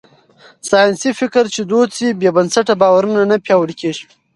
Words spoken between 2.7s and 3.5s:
باورونه نه